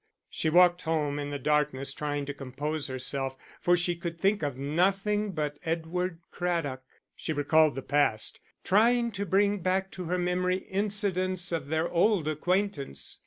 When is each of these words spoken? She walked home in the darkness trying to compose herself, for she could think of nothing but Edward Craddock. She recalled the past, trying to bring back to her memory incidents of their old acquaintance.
She 0.31 0.49
walked 0.49 0.81
home 0.81 1.19
in 1.19 1.29
the 1.29 1.37
darkness 1.37 1.93
trying 1.93 2.25
to 2.25 2.33
compose 2.33 2.87
herself, 2.87 3.37
for 3.59 3.77
she 3.77 3.95
could 3.95 4.19
think 4.19 4.41
of 4.41 4.57
nothing 4.57 5.31
but 5.31 5.59
Edward 5.63 6.17
Craddock. 6.31 6.81
She 7.15 7.31
recalled 7.33 7.75
the 7.75 7.83
past, 7.83 8.39
trying 8.63 9.11
to 9.11 9.27
bring 9.27 9.59
back 9.59 9.91
to 9.91 10.05
her 10.05 10.17
memory 10.17 10.57
incidents 10.67 11.51
of 11.51 11.67
their 11.67 11.87
old 11.87 12.27
acquaintance. 12.27 13.19